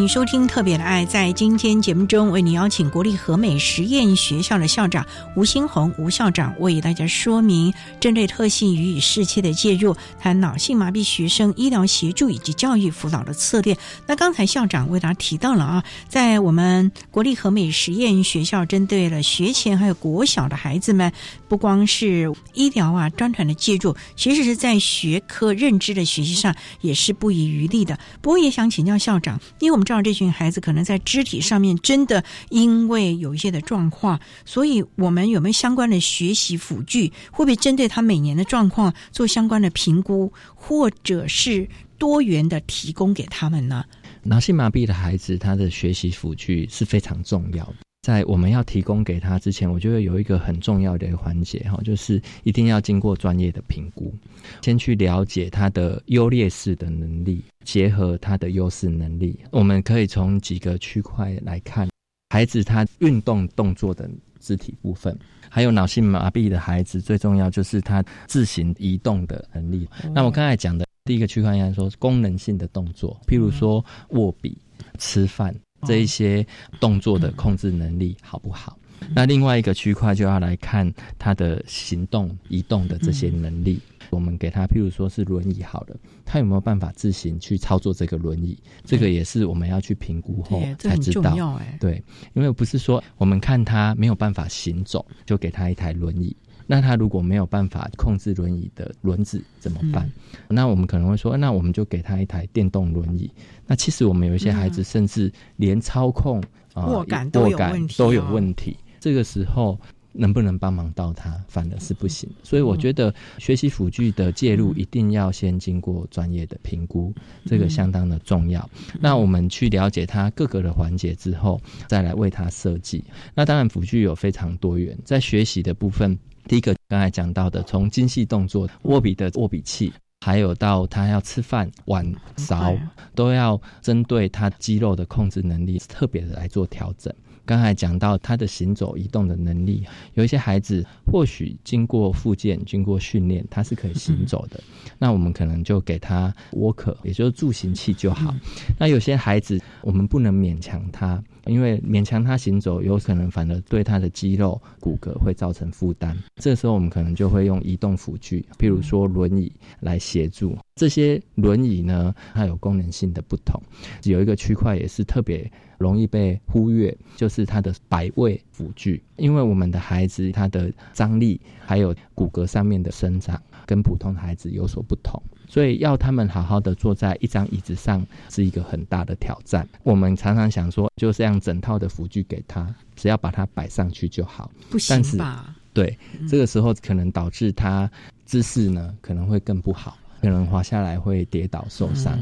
[0.00, 1.04] 迎收听《特别的爱》。
[1.06, 13.76] 在今天节目中，为你邀请国立和美实验学校的校长吴新红吴校长为大家说明针对特性予以适切的介入，谈脑性麻痹学生医疗协助以及教育辅导的策略。
[14.06, 21.12] 那刚才校长为大家提到了啊，在我们国立和美实验学校，针对了学前还有国小的孩子们，
[21.46, 27.98] 不光是医疗啊专团的介入，其实是在学科认知的学习上也是不遗余力的。
[28.22, 29.38] 不过也想请教校长。
[29.58, 37.08] 因为我们让这群孩子可能在肢体上面真的因为有一些的状况，所以我们有没有相关的学习辅具？
[37.32, 41.68] 会不会针对他每年的状况做相关的评估，或者是
[41.98, 43.84] 多元的提供给他们呢？
[44.22, 47.89] 脑性麻痹的孩子，他的学习辅具是非常重要的。
[48.02, 54.14] 在我们要提供给他之前，我觉得有一个很重要的一个环节哈，就是一定要经过专业的评估，
[54.62, 61.90] 先去了解他的优劣势的能力，结合他的优势能力，我们可以从几个区块来看
[62.30, 65.14] 孩子他运动动作的肢体部分，
[65.50, 69.86] 还有脑性麻痹的孩子，最重要就是他自行移动的能力。
[70.14, 74.56] 那我刚才讲的第一个区块应该说功能性的动作，譬如说握笔、
[74.98, 75.54] 吃饭。
[75.82, 76.46] 这一些
[76.78, 78.78] 动作的控制能力好不好？
[79.14, 83.80] 那另外一个区块就要来看他的行动、移动的这些能力。
[84.10, 88.58] 我们给他，譬如说是轮椅好了，他有没有办法自行去操作这个轮椅？
[88.84, 91.60] 这个也是我们要去评估后才知道。
[91.78, 92.02] 对，
[92.34, 96.36] 因为不是说我们看他没有办法行走，就给他一台轮椅。
[96.70, 100.08] 那他如果没有办法控制轮椅的轮子怎么办？
[100.46, 103.28] 那我们可能会说，那我们就给他一台电动轮椅。
[103.66, 106.40] 那其实我们有一些孩子甚至连操控
[106.72, 108.76] 啊握感都有问题，都有问题。
[109.00, 109.76] 这个时候
[110.12, 112.30] 能不能帮忙到他，反而是不行。
[112.44, 117.12] 所以我觉得学习辅具的介入一定要先经过专业的评估，
[117.46, 118.70] 这个相当的重要。
[119.00, 123.02] 那我们去了解他各个的环节之后，再来为他设计。
[123.34, 126.16] 那当然辅具有非常多元，在学习的部分。
[126.46, 132.04] 第一个刚才讲到的，从精细动作、握笔的握笔器，还有到他要吃饭碗
[132.36, 132.76] 勺，
[133.14, 137.14] 都要针对他肌肉的控制能力，特别的来做调整。
[137.44, 139.84] 刚才讲到他的行走移动的能力，
[140.14, 144.60] 有一些孩子或许经过复健、经过训练，他是可以行走的。
[144.98, 148.34] 那我们可能就给他 walker，也就是助行器就好。
[148.78, 151.22] 那有些孩子，我们不能勉强他。
[151.46, 156.16] 因为勉强他行走，有可能反而对他的肌肉骨骼会造成负担。
[156.36, 160.56] 这时候我们可能就会用移动辅具，譬如说轮椅来协助。
[160.76, 163.60] 这些轮椅呢，它有功能性的不同。
[164.04, 169.02] 有一个区块也是特别容易被忽略，就是它的摆位辅具。
[169.16, 175.20] 因为我们的孩子他的张力还有骨骼上面的生长，跟普通孩子有所不同。
[175.48, 179.68] 所以要他们好好的坐在一张椅子上是一个很大的挑战。
[179.82, 184.48] 我们常常想说，就这样整套的辅具给他，只要把它摆上去就好。
[184.70, 185.56] 不行吧？
[185.72, 187.90] 对，这个时候可能导致他
[188.24, 192.16] 姿势呢可能会更不好，可能滑下来会跌倒受伤。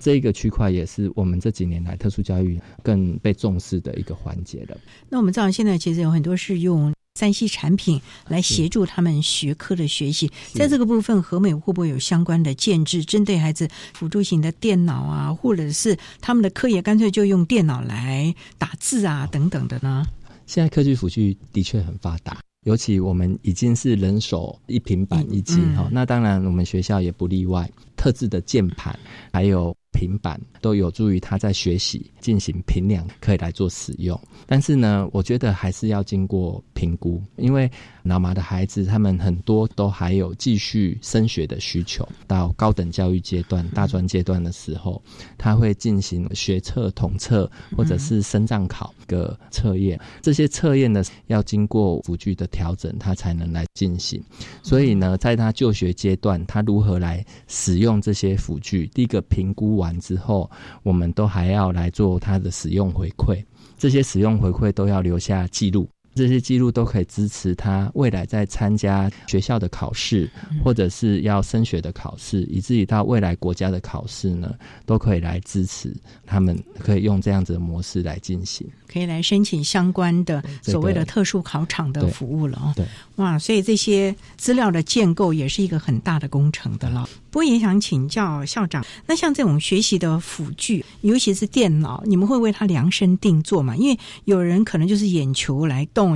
[0.00, 4.76] 这个区块也是我们这几年来特殊教育更被重视的一个环节了。
[5.08, 6.92] 那我们知道现在其实有很多是用。
[7.14, 20.06] 三 C 产品来协助他们学科的学习，在这个部分，和美会不会有相关的建制，针对孩子辅助型的电脑啊，或者是他们的课业干脆就用电脑来打字啊等等的呢？
[20.46, 22.38] 现在科技辅具的确很发达。
[22.62, 27.68] 尤其我们已经是人手一平板一机哈，那当然我们学校也不例外，
[27.98, 28.98] 特制的键盘
[29.30, 29.76] 还有。
[29.90, 34.20] 平板都有助于他在学习进行评量，可以来做使用。
[34.46, 37.68] 但是呢，我觉得还是要经过评估，因为
[38.04, 42.06] 脑麻的孩子他们很多都还有继续升学的需求。
[42.28, 45.02] 到高等教育阶段、大专阶段的时候，
[45.36, 49.98] 他会进行学测、统测或者是升障考的测验。
[50.22, 54.22] 这些测验呢，要经过辅具的调整，他才能来进行。
[54.62, 58.86] 所以呢，在他就学阶段，他如何来使用这些辅具？
[58.94, 59.88] 第一个评估完。
[59.88, 60.50] 完之后，
[60.82, 63.42] 我们都还要来做它的使用回馈，
[63.78, 65.88] 这些使用回馈都要留下记录。
[66.14, 70.28] 这些记录都可以支持他未来在参加学校的考试，
[70.62, 74.52] 或者是要升学的考试，以至于到未来国家的考试呢，
[74.84, 82.72] 都可以来支持他们，可以用这样子的模式来进行，可以来申请相关的所谓的特殊考场的服务了哦。
[82.74, 82.84] 对，
[83.16, 87.08] 哇，所以这些资料的建构也是一个很大的工程的了。
[87.30, 93.76] 不过也想请教校长，那像这种学习的辅具，尤其是电脑，你们会为它量身定做吗？
[93.76, 96.08] 因为有人可能就是眼球来动。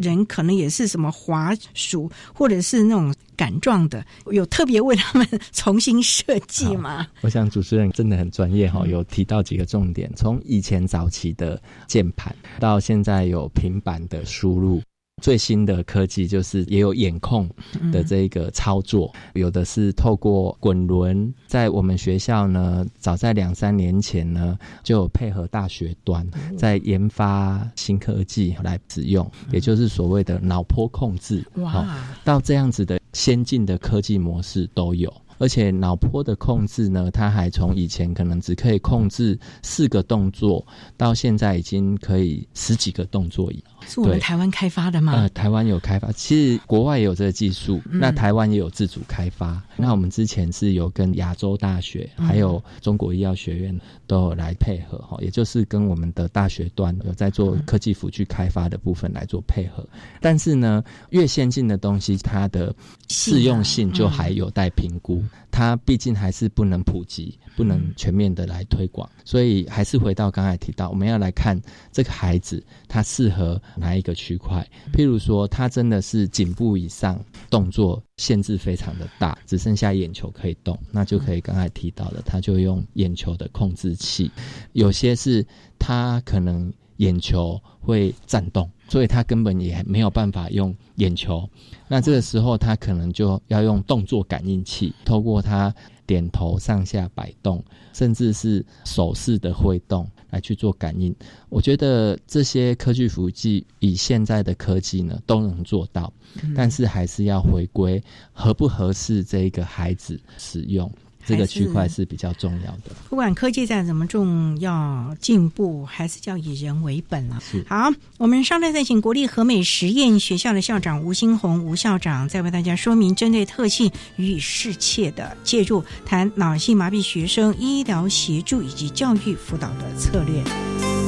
[0.00, 7.06] 人可能也是什么滑鼠，或者是那种杆状的，有特别为他们重新设计吗？
[7.20, 14.82] 我想主持人真的很专业哈，有提到几个重点，从以前早期的键盘到现在有平板的输入。
[15.22, 17.48] 最新的科技就是也有眼控
[17.90, 26.26] 的这个操作，有的是透过滚轮，在我们学校呢，早在两三年前呢，就配合大学端
[26.58, 31.42] 在研发新科技来使用，也就是所谓的脑波控制。
[31.56, 35.10] 哇，到这样子的先进的科技模式都有。
[35.38, 43.62] 而且脑波的控制呢，它还从以前可能只可以控制四个动作，到现在已经可以十几个动作以。
[43.86, 45.12] 是我们台湾开发的吗？
[45.12, 49.62] 呃，台湾有开发，其实国外也有这个技术，那台湾也有自主开发。
[49.76, 59.86] 那我们之前是有跟亚洲大学还有中国医药学院都有来配合哈，也就是跟我们的大学端有在做科技辅具开发的部分来做配合。
[60.20, 62.74] 但是呢，越先进的东西，它的
[63.08, 65.22] 适用性就还有待评估。
[65.56, 71.58] 它毕竟还是不能普及，不能全面的来推广，所以还是回到刚才提到，我们要来看
[71.90, 74.62] 这个孩子他适合哪一个区块。
[74.92, 84.30] 譬如说，他真的是颈部以上动作限制非常的大，只剩下眼球可以动，那就可以刚才提到的，他就用眼球的控制器。
[84.74, 85.42] 有些是
[85.78, 88.70] 他可能眼球会颤动。
[88.88, 91.48] 所以他根本也没有办法用眼球，
[91.88, 95.74] 那这个时候他可能就要用动作感应器，透过他
[96.06, 101.12] 点头、上下摆动，甚至是手势的挥动来去做感应。
[101.48, 106.12] 我觉得这些科技辅具以现在的科技呢都能做到，
[106.54, 108.00] 但是还是要回归
[108.32, 110.88] 合不合适这一个孩子使用。
[111.26, 112.94] 这个区块是比较重要的。
[113.08, 117.38] 不管科技再怎么重要进步，还是要以人为本了。
[117.40, 131.05] 是好，我们上台再请国立和美实验学校的校长吴新红吴校长，再为大家说明针对特性予以适切的介入，谈脑性麻痹学生医疗协助以及教育辅导的策略。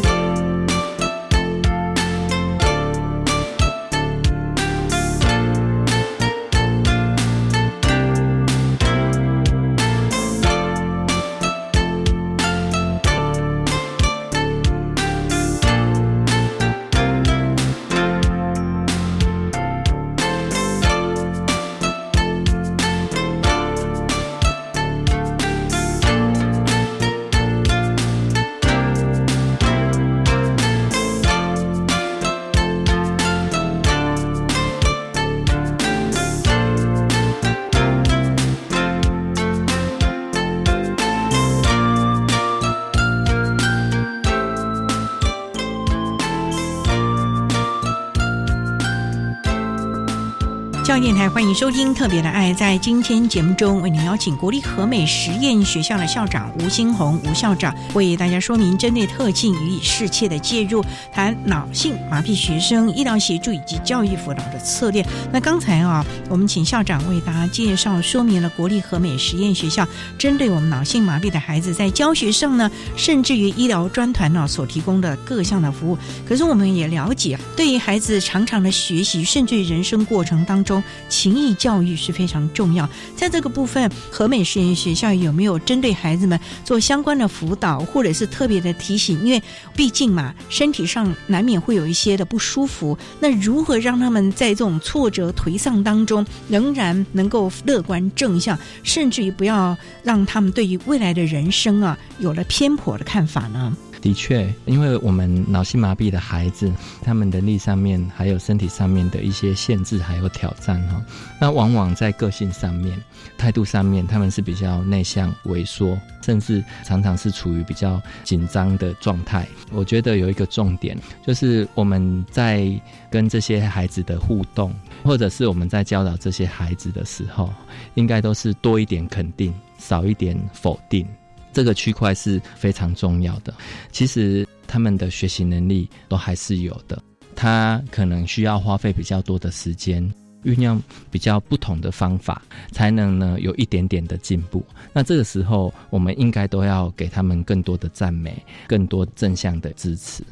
[51.09, 52.52] 电台欢迎收听《特别的爱》。
[52.54, 65.02] 在今天节目中，为您邀请国立和美实验学校的校长吴新红吴校长，为大家说明针对特性予以适切的介入，谈脑性麻痹学生医疗协助以及教育辅导的策略。
[65.32, 69.88] 那刚才啊，我们请校长为大家介绍说明了国立和美实验学校
[70.18, 75.96] 针对我们脑性麻痹的孩子在教学上呢，甚至于医疗专团呢所提供的各项的服务。
[76.28, 80.84] 可是我们也了解，对于孩子长长的学习，甚至于人生过程当中。
[81.09, 82.88] 情谊教育是非常重要。
[83.16, 89.22] 在这个部分，和美实验学校有没有针对孩子们做相关的辅导，或者是特别的提醒？
[89.24, 89.42] 因为
[89.74, 92.96] 毕竟嘛，身体上难免会有一些的不舒服。
[93.20, 103.76] 那如何让他们在这种挫折、颓丧当中，仍然能够乐观正向，甚至于不要让他们对于未来的人生啊有了偏颇的看法呢？
[104.01, 106.72] 的确，因为我们脑性麻痹的孩子，
[107.03, 111.03] 他们能力上面还有身体上面的一些限制还有挑战哈，
[111.40, 112.96] 那往往在个性上面、
[113.36, 119.46] 态度上面，他们是比较内向、萎缩，甚至常常是处于比较紧张的状态。
[119.72, 120.96] 我觉得有一个重点，
[121.26, 122.70] 就是我们在
[123.11, 124.72] 跟这些孩子的互动，
[125.03, 127.53] 或者是我们在教导这些孩子的时候，
[127.94, 131.05] 应该都是多一点肯定，少一点否定。
[131.53, 133.55] 这个区块是非常重要的。
[133.90, 137.03] 其实他们的学习能力都还是有的，
[137.34, 140.12] 他可能需要花费比较多的时间，
[140.43, 140.80] 运用
[141.11, 144.64] 比较不同的方法，才能呢有一点点的进步。
[144.93, 150.22] 那这个时候，我们应该都要给他们更多的赞美，更多正向的支持。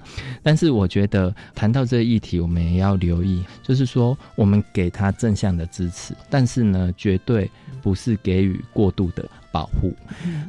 [0.43, 7.51] 但是，我觉得谈到这个议题，我们也要留意，就是说，我们给他正向的支持，但是呢，绝对
[7.83, 9.29] 不是给予过度的。
[9.53, 9.91] 保护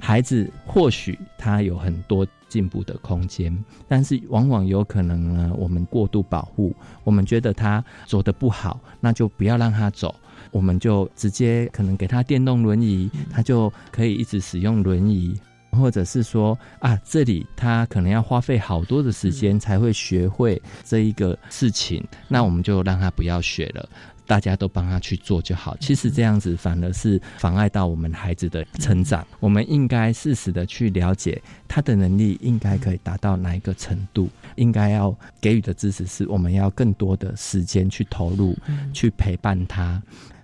[0.01, 3.55] 孩子，或许他有很多进步的空间，
[3.87, 10.15] 但是往往有可能呢，我们过度保护，我们觉得他走的不好，那就不要让他走，
[10.51, 15.39] 我们就直接可能给他电动轮椅，他就可以一直使用轮椅，
[15.71, 23.87] 或者是说啊，这里他可能要花费好多的时间才会学会这一个事情，那我们就让他不要学了。
[24.27, 29.25] 大家都帮他去做就好，其实这样子反而是妨碍到我们孩子的成长。
[29.39, 38.55] 我们应该适时的去了解他的能力应该可以达到哪一个程度，应该要给予的支持是我们要更多的时间去投入，
[38.93, 40.01] 去陪伴他，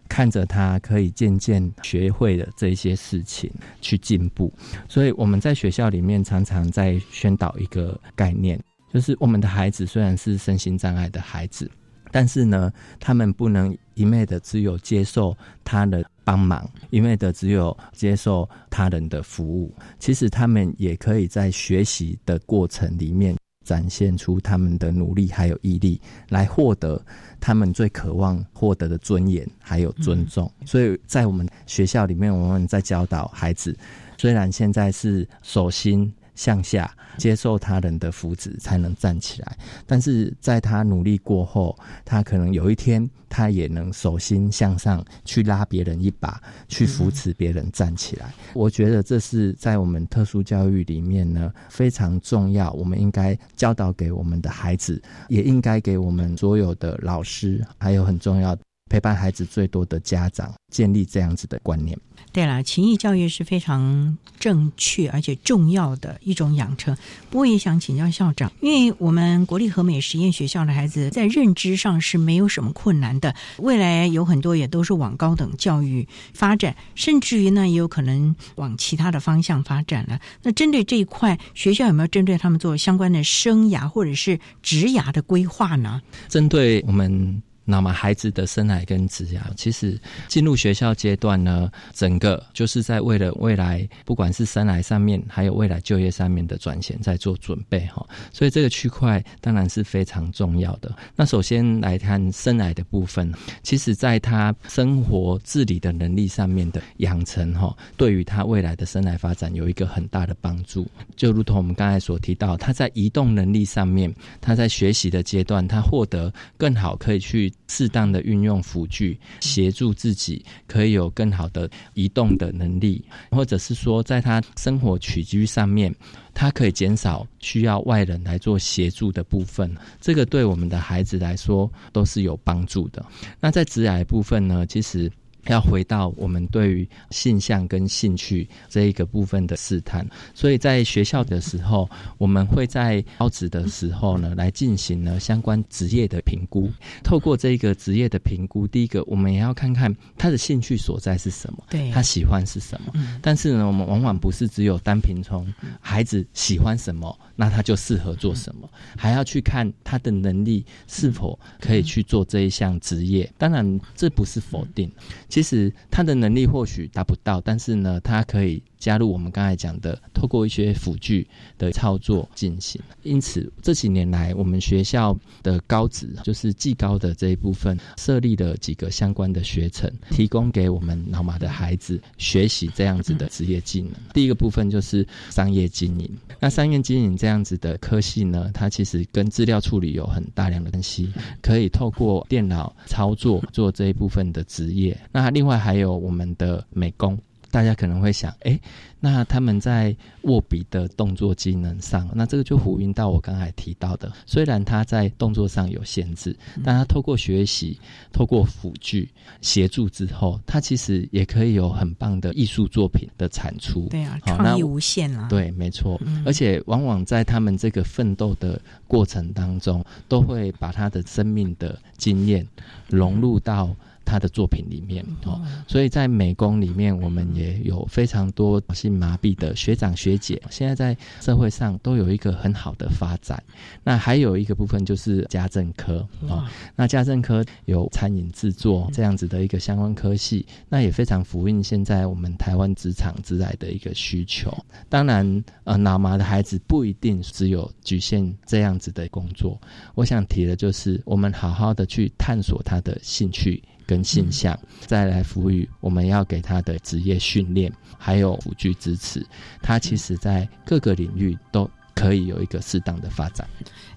[0.08, 4.52] 看着他可以渐渐学会的这些事情去进步。
[4.88, 8.58] 所以我们在学校里面常常在宣导一个概念，
[8.94, 11.70] 就是我们的孩子虽然是身心障碍的孩子。
[12.14, 19.74] 但是呢，他们不能一昧的只有接受他的帮忙，一昧的只有接受他人的服务。
[19.98, 23.36] 其实他们也可以在学习的过程里面
[23.66, 26.00] 展现出他们的努力还有毅力，
[26.30, 27.04] 来获得
[27.40, 30.50] 他们最渴望获得的尊严还有尊重。
[30.66, 33.76] 所以在我们学校里面，我们在教导孩子，
[34.20, 36.14] 虽然现在是手心。
[36.36, 39.58] 向下接受他人的福祉，才能站起来。
[39.86, 48.34] 但是在他努力过后，他可能有一天，他也能手心向上去拉别人一把，去扶持别人站起来。
[48.54, 58.58] 我觉得这是在我们特殊教育里面呢非常重要，我们应该教导给我们的孩子，也应该给我们所有的老师，还有很重要
[58.90, 61.98] 陪伴孩子最多的家长，建立这样子的观念。
[62.32, 66.96] 对了，情谊教育是非常正确而且重要的一种养成。
[67.30, 80.20] 不过也想请教校长，因为我们国立和美实验学校的孩子在认知上是没有什么困难的，未来有很多也都是往高等教育发展，甚至于呢也有可能往其他的方向发展了。
[80.44, 86.02] 那针对这一块，学校有没有针对他们做相关的生涯或者是职涯的规划呢？
[86.30, 87.42] 针对我们。
[87.66, 89.98] 那么孩子的生来跟职涯，其实
[90.28, 98.06] 进入学校阶段呢，整个就是在为了未来，不管是生来上面，还有未来就业上面的转型，在做准备哈。
[98.34, 100.94] 所以这个区块当然是非常重要的。
[101.16, 110.86] 那首先来看生来的部分，其实在他生活自理的能力上面的养成哈，对于他未来的生来发展有一个很大的帮助。
[111.16, 117.53] 就如同我们刚才所提到，他在移动能力上面，他在学习的阶段，他获得更好可以去。
[117.68, 125.94] 适当的运用辅具，协助自己可以有更好的移动的能力，或者是说，在他生活起居上面，
[126.34, 129.76] 他可以减少需要外人来做协助的部分。
[130.00, 133.06] 这个对我们的孩子来说都是有帮助的。
[133.40, 134.66] 那在职癌部分呢？
[134.68, 135.12] 其实。
[135.48, 146.72] 要回到我们对于性向跟兴趣这一个部分的试探，所以在学校的时候，我们会在高职的时候呢，来进行呢相关职业的评估。
[147.04, 152.94] 透过这个职业的评估，第一个我们也要看看他的兴趣所在是什么，对，他喜欢是什么。
[153.22, 157.18] 但是呢，我们往往不是只有单凭从孩子喜欢什么。
[157.36, 158.70] 那他就适合做什么？
[158.98, 163.32] 还要去看他的能力是否可以去做这一项职业。
[163.38, 164.92] 当然，这不是否定。
[165.30, 168.62] 其实他的能力或许达不到，但是呢，他可以。
[168.84, 171.26] 加入我们刚才讲的，透过一些辅具
[171.58, 172.82] 的操作进行。
[173.04, 183.94] 因此这几年来，我们学校的高职就是技高的这一部分，设立了几个相关的学程，提供给我们老马的孩子学习这样子的职业技能。
[184.14, 186.10] 第一个部分就是商业经营。
[186.42, 191.10] 那商业经营这样子的科系呢，它其实跟资料处理有很大量的关系，
[191.42, 195.00] 可以透过电脑操作做这一部分的职业。
[195.14, 197.18] 那另外还有我们的美工。
[197.54, 198.60] 大家可能会想，哎，
[199.00, 207.80] 那他们在握笔的动作技能上，那这个就呼应到我刚才提到的，虽然他在动作上有限制，但他透过学习、
[208.12, 209.08] 透过辅具
[209.42, 213.88] 协助之后，他其实也可以有很棒的艺术作品的产出。
[213.90, 215.28] 对啊，创意无限啊！
[215.30, 216.02] 对，没错。
[216.26, 222.48] 而且往往在他们这个奋斗的过程当中，都会把他的生命的经验
[222.88, 223.76] 融入到。
[224.06, 233.42] 他的作品里面哦，所以在美工里面，我们也有非常多性麻痹的学长学姐，现在在社会上都有一个很好的发展。
[233.84, 236.46] 那还有一个部分就是家政科哦，
[236.76, 244.56] 那家政科有餐饮制作这样子的一个相关科系，那也非常符应现在我们台湾职场之来的一个需求。
[244.90, 249.60] 当然，呃，脑麻的孩子不一定只有局限这样子的工作。
[249.96, 253.64] 我想提的就是，我们好好的去探索他的兴趣。
[253.94, 259.24] 跟现象，再来赋予我们要给他的职业训练，还有辅具支持，
[259.62, 263.48] 他其实在各个领域都可以有一个适当的发展。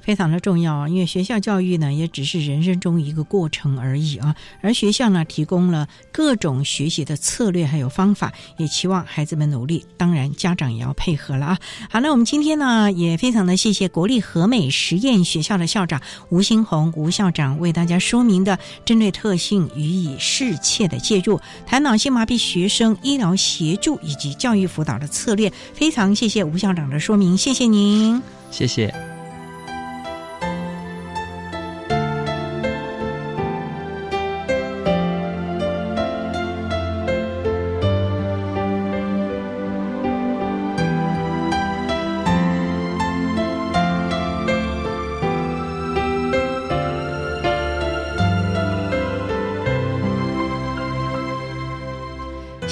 [0.06, 4.36] 非常的重要啊，因为学校教育呢，也只是人生中一个过程而已啊。
[4.60, 9.84] 而学校呢，提供了各种学习的策略还有方法，也期望孩子们努力。
[9.96, 11.58] 当然，家长也要配合了啊。
[11.90, 25.52] 好，那我们今天呢，也非常的谢谢国立和美实验学校的校长吴新红吴校长为大家说明的针对特性予以适切的介入，谈脑性麻痹学生医疗协助以及教育辅导的策略。
[25.74, 29.15] 非常谢谢吴校长的说明，谢谢您，谢谢。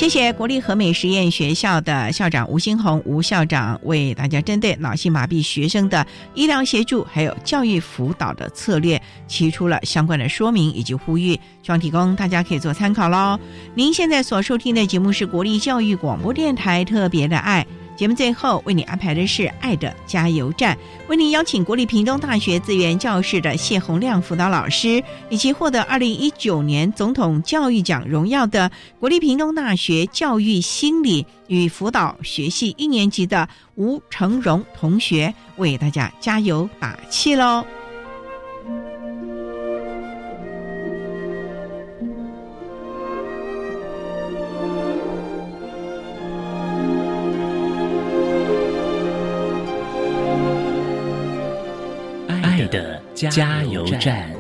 [0.04, 11.32] 谢谢国立和美实验学校的校长吴新红吴校长为大家针对脑性麻痹学生的医疗协助还有教育辅导的策略提出了相关的说明以及呼吁，
[11.62, 13.40] 希望提供大家可以做参考喽。
[13.74, 17.66] 您现在所收听的节目是国立教育广播电台特别的爱。
[17.96, 20.74] 节目最后为你安排的是《爱的加油站》，
[21.08, 37.64] 为您邀请国立屏东大学资源教室的谢洪亮辅导老师，以及获得二零一九年总统教育奖荣耀的国立屏东大学教育心理与辅导学系一年级的吴成荣同学，为大家加油打气喽！
[53.30, 54.30] 加油站。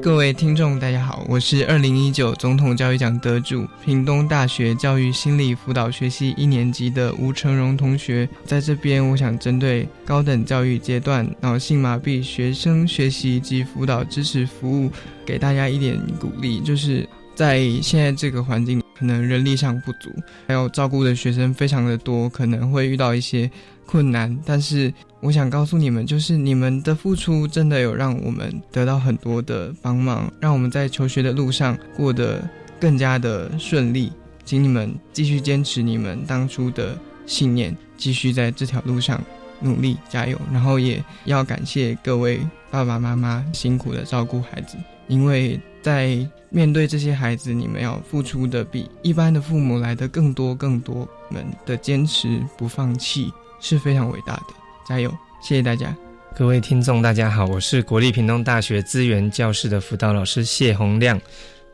[0.00, 8.26] 各位听众，大家好，我是二零一九总统教育奖得主，屏东大学教育心理辅导学系一年级的吴成荣同学。
[8.44, 14.90] 在这边，我想针对高等教育阶段脑性麻痹学生学习及辅导支持服务，
[15.26, 18.82] 给大家一点鼓励，就是在现在这个环境。
[18.98, 20.10] 可能人力上不足，
[20.46, 23.50] 还有照顾的学生非常的多，可能会遇到一些
[23.86, 24.36] 困难。
[24.44, 32.42] 但是我想告诉你们，就是你们的付出真的有让我们得到很多的帮忙，让我们在求学的路上过得
[32.80, 34.12] 更加的顺利。
[34.44, 39.22] 请你们继续坚持你们当初的信念，继续在这条路上
[39.60, 40.40] 努力加油。
[40.50, 42.40] 然后也要感谢各位
[42.70, 46.28] 爸爸妈妈辛苦的照顾孩子，因为在。
[46.50, 51.06] 面对这些孩子，你们要付出的比一般的父母来的更多更多。
[51.28, 54.54] 们的坚持不放弃是非常伟大的，
[54.88, 55.14] 加油！
[55.42, 55.94] 谢谢大家，
[56.34, 61.20] 各位听众，大家好，我是国立屏东大学资源教室的辅导老师谢洪亮。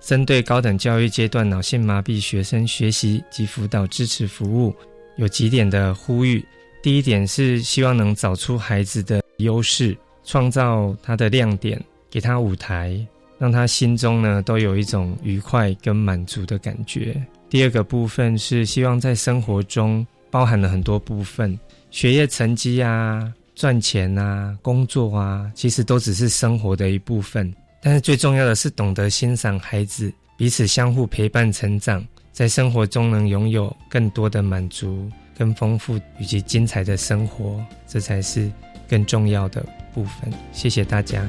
[0.00, 4.74] 针对高等教育阶段脑性麻痹学生学习及辅导支持服务，
[5.18, 6.44] 有几点的呼吁。
[6.82, 11.80] 第一点是希望能找出孩子的优势，创造他的亮点，
[12.10, 13.06] 给他舞台。
[13.44, 17.14] 让他心中呢都有一种愉快跟满足的感觉。
[17.50, 21.58] 第二个部分是希望在生活中包含了很多部分，
[21.90, 27.54] 学业成绩啊、赚钱啊、工作啊，其实都只是生活的一部分。
[27.82, 38.50] 但是最重要的是懂得欣赏孩子，彼此相互陪伴成长，在生活中能拥有更多的满足、更丰富以及精彩的生活，这才是
[38.88, 40.32] 更重要的部分。
[40.50, 41.28] 谢谢大家。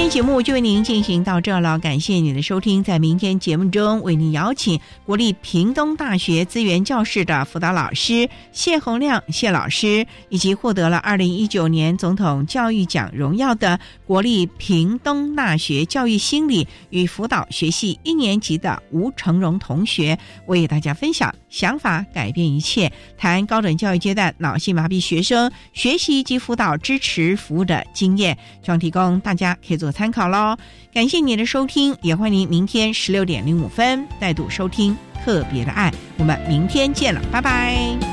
[0.00, 2.82] 天节目就为您进行到这了，感谢您的收听。
[2.82, 28.34] 在明天节目中，为您邀请国立屏东大学资源教室的辅导老师谢洪亮谢老师，以及获得了二零一九年总统教育奖荣耀的国立屏东大学教育心理与辅导学系一年级的吴成荣同学，为大家分享想法改变一切，谈高等教育阶段脑性麻痹学生学习及辅导支持服务的经验，
[28.64, 29.89] 希望提供大家可以做。
[29.92, 30.56] 参考喽，
[30.92, 38.09] 感谢你的收听，也欢迎明天十六点零五分再度收听特别的爱，我们明天见了，拜拜。